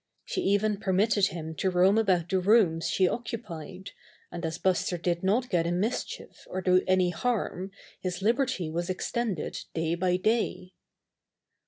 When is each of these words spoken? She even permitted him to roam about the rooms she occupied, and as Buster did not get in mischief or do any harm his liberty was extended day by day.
She 0.25 0.41
even 0.41 0.77
permitted 0.77 1.27
him 1.27 1.53
to 1.57 1.69
roam 1.69 1.95
about 1.99 2.27
the 2.31 2.39
rooms 2.39 2.87
she 2.89 3.07
occupied, 3.07 3.91
and 4.31 4.43
as 4.43 4.57
Buster 4.57 4.97
did 4.97 5.21
not 5.23 5.51
get 5.51 5.67
in 5.67 5.79
mischief 5.79 6.47
or 6.49 6.59
do 6.59 6.81
any 6.87 7.11
harm 7.11 7.69
his 7.99 8.19
liberty 8.19 8.67
was 8.67 8.89
extended 8.89 9.59
day 9.75 9.93
by 9.93 10.17
day. 10.17 10.73